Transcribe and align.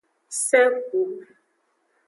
Sen 0.45 0.71
ku. 0.89 1.01